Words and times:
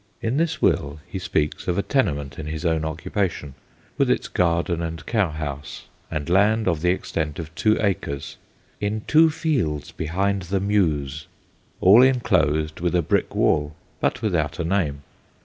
In 0.19 0.37
this 0.37 0.63
will 0.63 0.99
he 1.05 1.19
speaks 1.19 1.67
of 1.67 1.77
a 1.77 1.83
tenement 1.83 2.39
in 2.39 2.47
his 2.47 2.65
own 2.65 2.83
occupation, 2.83 3.53
with 3.99 4.09
its 4.09 4.27
garden 4.27 4.81
and 4.81 5.05
cow 5.05 5.29
house, 5.29 5.85
and 6.09 6.27
land 6.27 6.67
of 6.67 6.81
the 6.81 6.89
extent 6.89 7.37
of 7.37 7.53
two 7.53 7.77
acres 7.79 8.37
* 8.59 8.81
in 8.81 9.01
two 9.05 9.29
fields 9.29 9.91
behind 9.91 10.41
the 10.49 10.59
Mews/ 10.59 11.27
all 11.81 12.01
enclosed 12.01 12.79
with 12.79 12.95
a 12.95 13.03
brick 13.03 13.35
wall, 13.35 13.75
but 13.99 14.23
without 14.23 14.57
a 14.57 14.63
name. 14.65 15.03